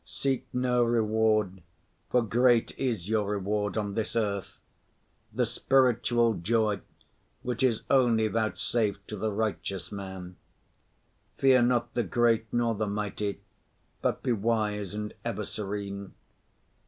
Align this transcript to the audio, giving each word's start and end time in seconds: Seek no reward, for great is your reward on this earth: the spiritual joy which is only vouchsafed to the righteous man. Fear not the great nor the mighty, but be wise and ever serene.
Seek 0.03 0.47
no 0.51 0.83
reward, 0.83 1.61
for 2.09 2.23
great 2.23 2.75
is 2.75 3.07
your 3.07 3.29
reward 3.29 3.77
on 3.77 3.93
this 3.93 4.15
earth: 4.15 4.59
the 5.31 5.45
spiritual 5.45 6.33
joy 6.33 6.79
which 7.43 7.61
is 7.61 7.83
only 7.87 8.27
vouchsafed 8.27 9.07
to 9.09 9.15
the 9.15 9.31
righteous 9.31 9.91
man. 9.91 10.37
Fear 11.37 11.61
not 11.61 11.93
the 11.93 12.01
great 12.01 12.51
nor 12.51 12.73
the 12.73 12.87
mighty, 12.87 13.41
but 14.01 14.23
be 14.23 14.31
wise 14.31 14.95
and 14.95 15.13
ever 15.23 15.45
serene. 15.45 16.15